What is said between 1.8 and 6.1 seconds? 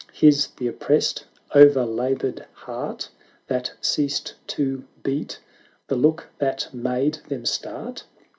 laboured heart That ceased to beat, the